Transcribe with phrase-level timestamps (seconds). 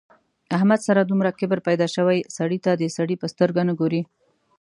[0.57, 4.01] احمد سره دومره کبر پیدا شوی سړي ته د سړي په سترګه نه ګوري.